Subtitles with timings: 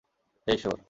[0.47, 0.77] হে, ঈশ্বর।